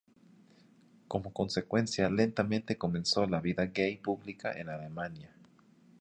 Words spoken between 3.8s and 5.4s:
pública en Alemania.